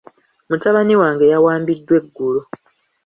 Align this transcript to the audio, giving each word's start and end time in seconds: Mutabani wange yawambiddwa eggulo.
Mutabani 0.49 0.95
wange 1.01 1.25
yawambiddwa 1.33 1.93
eggulo. 2.01 2.41